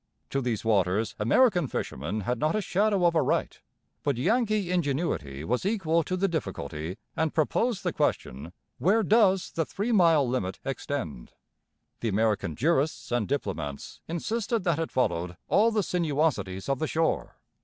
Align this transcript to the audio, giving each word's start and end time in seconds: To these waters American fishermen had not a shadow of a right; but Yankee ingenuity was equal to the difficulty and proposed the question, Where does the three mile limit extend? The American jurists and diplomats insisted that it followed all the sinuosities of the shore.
To 0.31 0.41
these 0.41 0.65
waters 0.65 1.13
American 1.19 1.67
fishermen 1.67 2.21
had 2.21 2.39
not 2.39 2.55
a 2.55 2.59
shadow 2.61 3.05
of 3.05 3.13
a 3.13 3.21
right; 3.21 3.61
but 4.01 4.17
Yankee 4.17 4.71
ingenuity 4.71 5.43
was 5.43 5.63
equal 5.63 6.01
to 6.05 6.17
the 6.17 6.27
difficulty 6.27 6.97
and 7.15 7.35
proposed 7.35 7.83
the 7.83 7.93
question, 7.93 8.51
Where 8.79 9.03
does 9.03 9.51
the 9.51 9.63
three 9.63 9.91
mile 9.91 10.27
limit 10.27 10.59
extend? 10.65 11.33
The 11.99 12.09
American 12.09 12.55
jurists 12.55 13.11
and 13.11 13.27
diplomats 13.27 14.01
insisted 14.07 14.63
that 14.63 14.79
it 14.79 14.89
followed 14.89 15.37
all 15.47 15.69
the 15.69 15.83
sinuosities 15.83 16.67
of 16.67 16.79
the 16.79 16.87
shore. 16.87 17.35